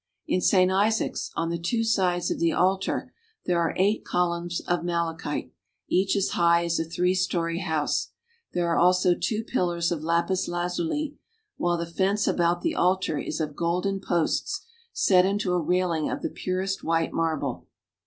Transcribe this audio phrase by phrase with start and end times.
[0.25, 3.13] In Saint Isaac's, on the two sides of the altar,
[3.45, 5.53] there are eight columns of malachite,
[5.89, 8.07] each us high as a three story house;
[8.51, 11.19] there are also two pillars of lapis lazuli,
[11.57, 16.23] while the fence about the altar is of golden posts, set into a railing of
[16.23, 17.67] the purest white marble.